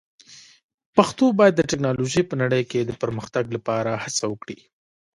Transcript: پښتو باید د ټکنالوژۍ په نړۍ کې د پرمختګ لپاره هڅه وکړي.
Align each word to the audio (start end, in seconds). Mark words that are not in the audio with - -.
پښتو 0.95 1.25
باید 1.39 1.53
د 1.55 1.61
ټکنالوژۍ 1.69 2.23
په 2.27 2.35
نړۍ 2.41 2.63
کې 2.71 2.79
د 2.83 2.91
پرمختګ 3.01 3.45
لپاره 3.55 3.91
هڅه 4.03 4.23
وکړي. 4.31 4.59